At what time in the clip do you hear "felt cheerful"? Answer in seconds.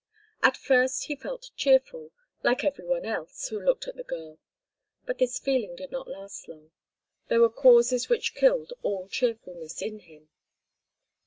1.15-2.11